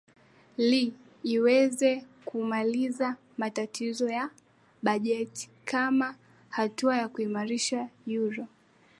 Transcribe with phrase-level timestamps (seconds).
[0.69, 0.83] li
[1.35, 1.91] iweze
[2.27, 4.39] kumaliza matatizo yake ya
[4.83, 6.15] bajeti kama
[6.49, 8.47] hatua ya kuimarisha euro